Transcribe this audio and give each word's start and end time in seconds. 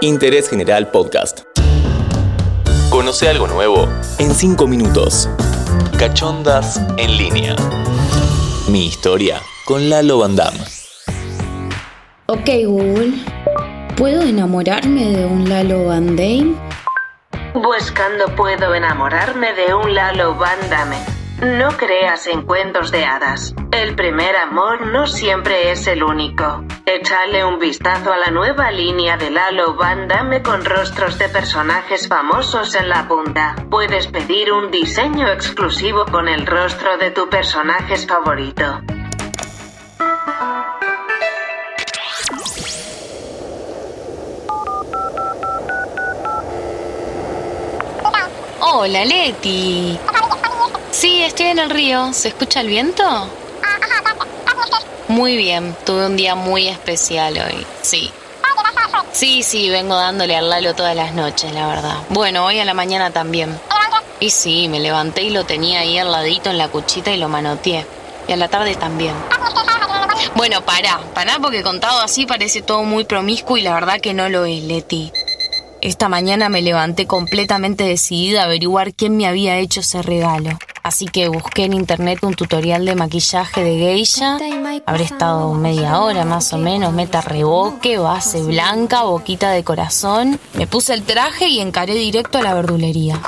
Interés 0.00 0.48
General 0.48 0.90
Podcast. 0.90 1.40
Conoce 2.90 3.28
algo 3.28 3.46
nuevo 3.48 3.88
en 4.18 4.34
5 4.34 4.66
minutos. 4.66 5.28
Cachondas 5.98 6.80
en 6.96 7.16
línea. 7.16 7.56
Mi 8.68 8.86
historia 8.86 9.40
con 9.64 9.90
Lalo 9.90 10.18
Van 10.18 10.36
Damme. 10.36 10.60
Ok 12.26 12.48
Google, 12.66 13.14
¿puedo 13.96 14.22
enamorarme 14.22 15.16
de 15.16 15.26
un 15.26 15.48
Lalo 15.48 15.86
Van 15.86 16.14
Damme? 16.16 16.54
Buscando 17.54 18.34
puedo 18.36 18.74
enamorarme 18.74 19.52
de 19.54 19.74
un 19.74 19.94
Lalo 19.94 20.34
Van 20.36 20.58
Damme. 20.70 21.17
No 21.40 21.68
creas 21.76 22.26
en 22.26 22.42
cuentos 22.42 22.90
de 22.90 23.04
hadas. 23.04 23.54
El 23.70 23.94
primer 23.94 24.34
amor 24.34 24.84
no 24.88 25.06
siempre 25.06 25.70
es 25.70 25.86
el 25.86 26.02
único. 26.02 26.64
Échale 26.84 27.44
un 27.44 27.60
vistazo 27.60 28.12
a 28.12 28.16
la 28.16 28.32
nueva 28.32 28.72
línea 28.72 29.16
de 29.16 29.30
Lalo 29.30 29.74
Van 29.74 30.08
con 30.42 30.64
rostros 30.64 31.16
de 31.16 31.28
personajes 31.28 32.08
famosos 32.08 32.74
en 32.74 32.88
la 32.88 33.06
punta. 33.06 33.54
Puedes 33.70 34.08
pedir 34.08 34.52
un 34.52 34.72
diseño 34.72 35.28
exclusivo 35.28 36.06
con 36.06 36.26
el 36.26 36.44
rostro 36.44 36.98
de 36.98 37.12
tu 37.12 37.28
personaje 37.28 37.96
favorito. 37.98 38.80
Hola, 48.60 49.04
Leti. 49.04 50.00
Sí, 50.98 51.22
estoy 51.22 51.46
en 51.46 51.60
el 51.60 51.70
río. 51.70 52.12
¿Se 52.12 52.26
escucha 52.26 52.60
el 52.60 52.66
viento? 52.66 53.04
Muy 55.06 55.36
bien, 55.36 55.76
tuve 55.86 56.06
un 56.06 56.16
día 56.16 56.34
muy 56.34 56.66
especial 56.66 57.38
hoy. 57.38 57.64
Sí. 57.82 58.10
Sí, 59.12 59.44
sí, 59.44 59.70
vengo 59.70 59.94
dándole 59.94 60.34
al 60.34 60.50
Lalo 60.50 60.74
todas 60.74 60.96
las 60.96 61.14
noches, 61.14 61.52
la 61.52 61.68
verdad. 61.68 61.98
Bueno, 62.08 62.44
hoy 62.44 62.58
a 62.58 62.64
la 62.64 62.74
mañana 62.74 63.12
también. 63.12 63.56
Y 64.18 64.30
sí, 64.30 64.66
me 64.66 64.80
levanté 64.80 65.22
y 65.22 65.30
lo 65.30 65.44
tenía 65.44 65.80
ahí 65.80 65.98
al 65.98 66.10
ladito 66.10 66.50
en 66.50 66.58
la 66.58 66.66
cuchita 66.66 67.12
y 67.12 67.16
lo 67.16 67.28
manoteé. 67.28 67.86
Y 68.26 68.32
a 68.32 68.36
la 68.36 68.48
tarde 68.48 68.74
también. 68.74 69.14
Bueno, 70.34 70.62
pará, 70.62 70.98
pará 71.14 71.38
porque 71.40 71.62
contado 71.62 72.00
así 72.00 72.26
parece 72.26 72.60
todo 72.60 72.82
muy 72.82 73.04
promiscuo 73.04 73.56
y 73.56 73.62
la 73.62 73.72
verdad 73.72 74.00
que 74.00 74.14
no 74.14 74.28
lo 74.28 74.44
es, 74.46 74.64
Leti. 74.64 75.12
Esta 75.80 76.08
mañana 76.08 76.48
me 76.48 76.60
levanté 76.60 77.06
completamente 77.06 77.84
decidida 77.84 78.42
a 78.42 78.44
averiguar 78.46 78.94
quién 78.94 79.16
me 79.16 79.28
había 79.28 79.58
hecho 79.58 79.78
ese 79.78 80.02
regalo. 80.02 80.58
Así 80.88 81.04
que 81.04 81.28
busqué 81.28 81.66
en 81.66 81.74
internet 81.74 82.20
un 82.22 82.32
tutorial 82.32 82.86
de 82.86 82.94
maquillaje 82.94 83.62
de 83.62 83.76
geisha. 83.76 84.38
Habré 84.86 85.04
estado 85.04 85.52
media 85.52 86.00
hora 86.00 86.24
más 86.24 86.50
o 86.54 86.56
menos, 86.56 86.94
meta 86.94 87.20
reboque, 87.20 87.98
base 87.98 88.42
blanca, 88.42 89.02
boquita 89.02 89.50
de 89.50 89.62
corazón. 89.62 90.40
Me 90.54 90.66
puse 90.66 90.94
el 90.94 91.02
traje 91.02 91.46
y 91.46 91.60
encaré 91.60 91.92
directo 91.92 92.38
a 92.38 92.42
la 92.42 92.54
verdulería. 92.54 93.20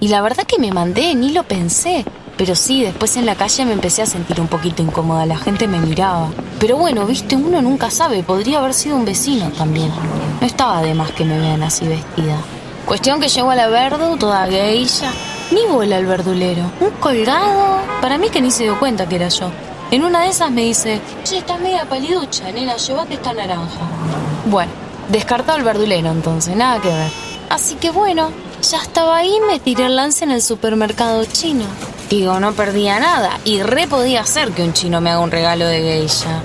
Y 0.00 0.08
la 0.08 0.22
verdad 0.22 0.42
que 0.42 0.58
me 0.58 0.72
mandé, 0.72 1.14
ni 1.14 1.30
lo 1.30 1.44
pensé. 1.44 2.04
Pero 2.36 2.56
sí, 2.56 2.82
después 2.82 3.16
en 3.16 3.26
la 3.26 3.36
calle 3.36 3.64
me 3.64 3.72
empecé 3.72 4.02
a 4.02 4.06
sentir 4.06 4.40
un 4.40 4.48
poquito 4.48 4.82
incómoda, 4.82 5.26
la 5.26 5.38
gente 5.38 5.68
me 5.68 5.78
miraba. 5.78 6.30
Pero 6.58 6.76
bueno, 6.76 7.06
viste, 7.06 7.36
uno 7.36 7.62
nunca 7.62 7.92
sabe, 7.92 8.24
podría 8.24 8.58
haber 8.58 8.74
sido 8.74 8.96
un 8.96 9.04
vecino 9.04 9.52
también. 9.52 9.92
No 10.40 10.44
estaba 10.44 10.82
de 10.82 10.94
más 10.94 11.12
que 11.12 11.24
me 11.24 11.38
vean 11.38 11.62
así 11.62 11.86
vestida. 11.86 12.38
Cuestión 12.86 13.20
que 13.20 13.28
llego 13.28 13.52
a 13.52 13.54
la 13.54 13.68
verdu, 13.68 14.16
toda 14.16 14.48
geisha. 14.48 15.12
Ni 15.54 15.66
bola 15.66 15.98
el 15.98 16.06
verdulero. 16.06 16.62
Un 16.80 16.90
colgado. 16.98 17.78
Para 18.00 18.18
mí 18.18 18.28
que 18.28 18.40
ni 18.40 18.50
se 18.50 18.64
dio 18.64 18.76
cuenta 18.80 19.08
que 19.08 19.14
era 19.14 19.28
yo. 19.28 19.50
En 19.92 20.02
una 20.02 20.22
de 20.22 20.30
esas 20.30 20.50
me 20.50 20.62
dice, 20.62 21.00
che, 21.22 21.38
estás 21.38 21.60
media 21.60 21.84
paliducha, 21.88 22.50
nena, 22.50 22.76
llévate 22.76 23.14
esta 23.14 23.32
naranja. 23.32 23.78
Bueno, 24.46 24.72
descartado 25.10 25.56
el 25.56 25.62
verdulero 25.62 26.10
entonces, 26.10 26.56
nada 26.56 26.80
que 26.80 26.88
ver. 26.88 27.10
Así 27.50 27.76
que 27.76 27.90
bueno, 27.90 28.32
ya 28.68 28.78
estaba 28.78 29.16
ahí, 29.16 29.38
me 29.46 29.60
tiré 29.60 29.86
el 29.86 29.94
lance 29.94 30.24
en 30.24 30.32
el 30.32 30.42
supermercado 30.42 31.24
chino. 31.26 31.66
Digo, 32.10 32.40
no 32.40 32.52
perdía 32.52 32.98
nada 32.98 33.38
y 33.44 33.62
re 33.62 33.86
podía 33.86 34.24
ser 34.26 34.50
que 34.50 34.64
un 34.64 34.72
chino 34.72 35.00
me 35.00 35.10
haga 35.10 35.20
un 35.20 35.30
regalo 35.30 35.66
de 35.66 35.80
geisha. 35.80 36.42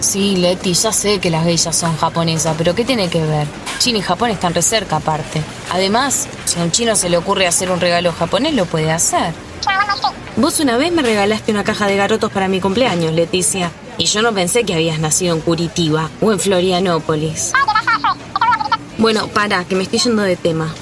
Sí, 0.00 0.36
Leti, 0.36 0.74
ya 0.74 0.92
sé 0.92 1.20
que 1.20 1.30
las 1.30 1.44
geishas 1.44 1.74
son 1.74 1.96
japonesas, 1.96 2.54
pero 2.58 2.74
¿qué 2.74 2.84
tiene 2.84 3.08
que 3.08 3.24
ver? 3.24 3.46
China 3.78 3.98
y 3.98 4.02
Japón 4.02 4.30
están 4.30 4.52
re 4.52 4.60
cerca 4.60 4.96
aparte. 4.96 5.42
Además, 5.72 6.28
si 6.54 6.60
a 6.60 6.62
un 6.62 6.70
chino 6.70 6.94
se 6.94 7.08
le 7.08 7.16
ocurre 7.16 7.48
hacer 7.48 7.72
un 7.72 7.80
regalo 7.80 8.12
japonés, 8.12 8.54
lo 8.54 8.64
puede 8.66 8.92
hacer. 8.92 9.34
Vos 10.36 10.60
una 10.60 10.76
vez 10.76 10.92
me 10.92 11.02
regalaste 11.02 11.50
una 11.50 11.64
caja 11.64 11.86
de 11.86 11.96
garotos 11.96 12.30
para 12.30 12.46
mi 12.46 12.60
cumpleaños, 12.60 13.12
Leticia. 13.12 13.72
Y 13.98 14.06
yo 14.06 14.22
no 14.22 14.32
pensé 14.32 14.64
que 14.64 14.74
habías 14.74 15.00
nacido 15.00 15.34
en 15.34 15.40
Curitiba 15.40 16.10
o 16.20 16.32
en 16.32 16.38
Florianópolis. 16.38 17.52
Bueno, 18.98 19.26
para, 19.28 19.64
que 19.64 19.74
me 19.74 19.82
estoy 19.82 19.98
yendo 19.98 20.22
de 20.22 20.36
tema. 20.36 20.72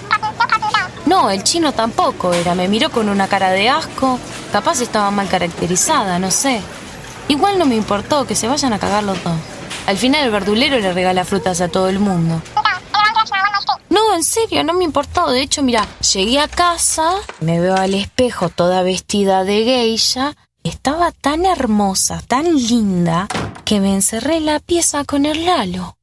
No, 1.07 1.31
el 1.31 1.43
chino 1.43 1.73
tampoco 1.73 2.35
era. 2.35 2.55
Me 2.55 2.69
miró 2.69 2.91
con 2.91 3.09
una 3.09 3.27
cara 3.27 3.51
de 3.51 3.71
asco. 3.71 4.19
Capaz 4.53 4.83
estaba 4.83 5.11
mal 5.11 5.29
caracterizada, 5.29 6.19
no 6.19 6.31
sé. 6.31 6.61
Igual 7.29 7.59
no 7.59 7.65
me 7.65 7.77
importó 7.77 8.27
que 8.27 8.35
se 8.35 8.47
vayan 8.47 8.75
a 8.75 8.79
cagar 8.79 9.05
los. 9.05 9.17
Al 9.87 9.97
final 9.97 10.25
el 10.25 10.31
verdulero 10.31 10.79
le 10.79 10.93
regala 10.93 11.25
frutas 11.25 11.63
a 11.63 11.69
todo 11.69 11.89
el 11.89 11.99
mundo. 11.99 12.43
En 14.15 14.25
serio, 14.25 14.63
no 14.63 14.75
me 14.75 14.85
importó. 14.85 15.31
De 15.31 15.41
hecho, 15.41 15.63
mira, 15.63 15.89
llegué 16.13 16.39
a 16.39 16.47
casa, 16.47 17.15
me 17.41 17.61
veo 17.61 17.75
al 17.75 17.95
espejo 17.95 18.51
toda 18.51 18.83
vestida 18.83 19.43
de 19.43 19.65
geisha. 19.65 20.37
Estaba 20.63 21.13
tan 21.13 21.47
hermosa, 21.47 22.23
tan 22.29 22.55
linda, 22.55 23.27
que 23.65 23.81
me 23.81 23.95
encerré 23.95 24.37
en 24.37 24.47
la 24.47 24.61
pieza 24.61 25.05
con 25.05 25.25
el 25.25 25.47
Lalo. 25.47 25.97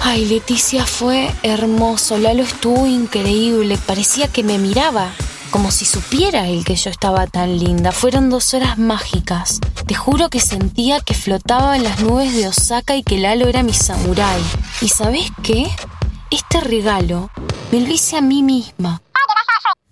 Ay, 0.00 0.26
Leticia 0.26 0.86
fue 0.86 1.30
hermoso. 1.42 2.18
Lalo 2.18 2.44
estuvo 2.44 2.86
increíble. 2.86 3.76
Parecía 3.84 4.28
que 4.28 4.44
me 4.44 4.58
miraba, 4.58 5.10
como 5.50 5.70
si 5.72 5.84
supiera 5.84 6.48
él 6.48 6.64
que 6.64 6.76
yo 6.76 6.88
estaba 6.88 7.26
tan 7.26 7.58
linda. 7.58 7.90
Fueron 7.90 8.30
dos 8.30 8.54
horas 8.54 8.78
mágicas. 8.78 9.58
Te 9.86 9.94
juro 9.94 10.30
que 10.30 10.40
sentía 10.40 11.00
que 11.00 11.14
flotaba 11.14 11.76
en 11.76 11.82
las 11.82 12.00
nubes 12.00 12.34
de 12.34 12.46
Osaka 12.48 12.94
y 12.94 13.02
que 13.02 13.18
Lalo 13.18 13.48
era 13.48 13.62
mi 13.62 13.74
samurái. 13.74 14.42
¿Y 14.80 14.88
sabes 14.88 15.26
qué? 15.42 15.68
Este 16.30 16.60
regalo 16.60 17.30
me 17.72 17.80
lo 17.80 17.88
hice 17.88 18.18
a 18.18 18.20
mí 18.20 18.42
misma. 18.42 19.00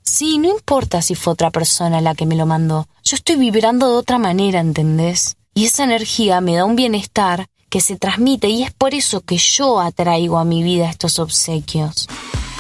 Sí, 0.03 0.37
no 0.37 0.51
importa 0.51 1.01
si 1.01 1.15
fue 1.15 1.33
otra 1.33 1.51
persona 1.51 2.03
la 2.03 2.15
que 2.15 2.27
me 2.27 2.37
lo 2.37 2.45
mandó. 2.45 2.87
Yo 3.05 3.17
estoy 3.17 3.37
vibrando 3.37 3.89
de 3.89 3.97
otra 3.97 4.19
manera, 4.19 4.61
¿entendés? 4.61 5.37
Y 5.55 5.65
esa 5.65 5.85
energía 5.85 6.43
me 6.43 6.55
da 6.55 6.67
un 6.67 6.77
bienestar 6.77 7.47
que 7.71 7.81
se 7.81 7.97
transmite 7.97 8.49
y 8.49 8.63
es 8.63 8.71
por 8.71 8.95
eso 8.95 9.23
que 9.23 9.39
yo 9.39 9.81
atraigo 9.81 10.39
a 10.39 10.45
mi 10.45 10.63
vida 10.63 10.91
estos 10.91 11.19
obsequios. 11.19 12.07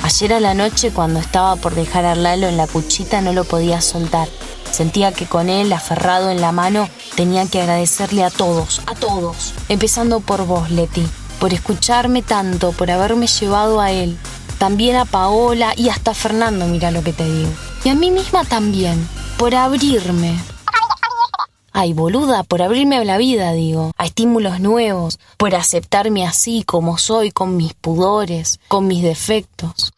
Ayer 0.03 0.33
a 0.33 0.41
la 0.41 0.55
noche 0.55 0.91
cuando 0.91 1.21
estaba 1.21 1.57
por 1.57 1.75
dejar 1.75 2.07
a 2.07 2.15
Lalo 2.15 2.49
en 2.49 2.57
la 2.57 2.67
cuchita 2.67 3.21
no 3.21 3.35
lo 3.35 3.45
podía 3.45 3.83
soltar. 3.83 4.29
Sentía 4.71 5.13
que 5.13 5.27
con 5.27 5.51
él, 5.51 5.73
aferrado 5.73 6.31
en 6.31 6.41
la 6.41 6.53
mano, 6.53 6.89
tenía 7.15 7.47
que 7.47 7.61
agradecerle 7.61 8.25
a 8.25 8.31
todos, 8.31 8.81
a 8.87 8.95
todos. 8.95 9.53
Empezando 9.69 10.21
por 10.21 10.47
vos, 10.47 10.71
Leti, 10.71 11.07
por 11.39 11.53
escucharme 11.53 12.23
tanto, 12.23 12.73
por 12.73 12.91
haberme 12.91 13.27
llevado 13.27 13.81
a 13.81 13.91
él. 13.91 14.19
También 14.59 14.97
a 14.97 15.05
Paola 15.05 15.75
y 15.77 15.89
hasta 15.89 16.13
a 16.13 16.15
Fernando, 16.15 16.67
mira 16.67 16.91
lo 16.91 17.03
que 17.03 17.13
te 17.13 17.25
digo. 17.25 17.51
Y 17.85 17.91
a 17.91 17.95
mí 17.95 18.11
misma 18.11 18.45
también, 18.45 19.09
por 19.39 19.55
abrirme, 19.55 20.39
Ay, 21.79 21.93
boluda, 21.93 22.43
por 22.43 22.63
abrirme 22.63 22.97
a 22.97 23.05
la 23.05 23.19
vida, 23.19 23.53
digo, 23.53 23.93
a 23.99 24.07
estímulos 24.07 24.61
nuevos, 24.61 25.19
por 25.37 25.55
aceptarme 25.55 26.27
así 26.27 26.63
como 26.63 26.97
soy, 26.97 27.31
con 27.31 27.59
mis 27.59 27.75
pudores, 27.75 28.61
con 28.69 28.87
mis 28.87 29.03
defectos. 29.03 29.93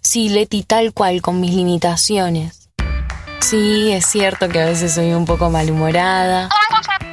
Sí, 0.00 0.30
Leti, 0.30 0.62
tal 0.62 0.94
cual, 0.94 1.20
con 1.20 1.38
mis 1.38 1.52
limitaciones. 1.52 2.70
Sí, 3.40 3.92
es 3.92 4.06
cierto 4.06 4.48
que 4.48 4.62
a 4.62 4.64
veces 4.64 4.94
soy 4.94 5.12
un 5.12 5.26
poco 5.26 5.50
malhumorada, 5.50 6.48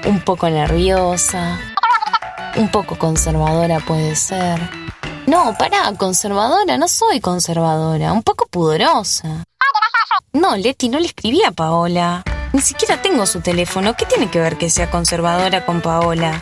un 0.05 0.21
poco 0.21 0.49
nerviosa, 0.49 1.59
un 2.56 2.69
poco 2.69 2.97
conservadora 2.97 3.80
puede 3.80 4.16
ser. 4.16 4.59
No, 5.26 5.55
pará, 5.58 5.91
conservadora, 5.97 6.78
no 6.78 6.88
soy 6.88 7.20
conservadora, 7.20 8.11
un 8.11 8.23
poco 8.23 8.46
pudorosa. 8.47 9.44
No, 10.34 10.55
Leti, 10.55 10.90
no 10.90 11.00
le 11.00 11.05
escribí 11.08 11.44
a 11.44 11.52
Paola. 11.52 12.23
Ni 12.52 12.61
siquiera 12.61 13.02
tengo 13.02 13.26
su 13.26 13.41
teléfono. 13.41 13.96
¿Qué 13.96 14.05
tiene 14.05 14.29
que 14.29 14.40
ver 14.40 14.58
que 14.58 14.70
sea 14.70 14.91
conservadora 14.91 15.66
con 15.66 15.82
Paola? 15.82 16.41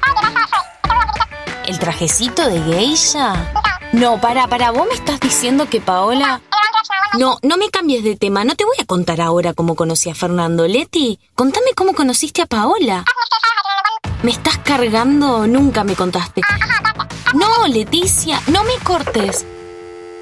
¿El 1.66 1.80
trajecito 1.80 2.48
de 2.50 2.62
geisha? 2.62 3.52
No, 3.94 4.20
para, 4.20 4.48
para, 4.48 4.72
vos 4.72 4.88
me 4.88 4.96
estás 4.96 5.20
diciendo 5.20 5.70
que 5.70 5.82
Paola... 5.82 6.42
No, 7.18 7.38
no 7.42 7.58
me 7.58 7.70
cambies 7.70 8.04
de 8.04 8.16
tema. 8.16 8.46
No 8.46 8.56
te 8.56 8.64
voy 8.64 8.78
a 8.80 8.86
contar 8.86 9.20
ahora 9.20 9.54
cómo 9.54 9.76
conocí 9.76 10.10
a 10.10 10.16
Fernando. 10.16 10.66
Leti, 10.68 11.20
contame 11.36 11.74
cómo 11.76 11.94
conociste 11.94 12.42
a 12.42 12.46
Paola. 12.46 13.04
¿Me 14.24 14.30
estás 14.30 14.60
cargando? 14.60 15.48
Nunca 15.48 15.84
me 15.84 15.96
contaste. 15.96 16.42
No, 17.34 17.68
Leticia, 17.68 18.40
no 18.52 18.64
me 18.64 18.74
cortes. 18.84 19.48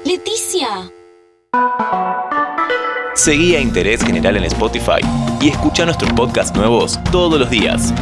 Leticia. 0.06 0.90
Seguí 3.14 3.54
a 3.56 3.60
Interés 3.60 4.02
General 4.02 4.38
en 4.38 4.44
Spotify 4.44 5.00
y 5.40 5.50
escucha 5.50 5.84
nuestros 5.84 6.10
podcasts 6.14 6.56
nuevos 6.56 6.98
todos 7.12 7.38
los 7.38 7.50
días. 7.50 7.92